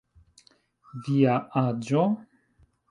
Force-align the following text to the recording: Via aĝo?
Via 1.09 1.37
aĝo? 1.65 2.11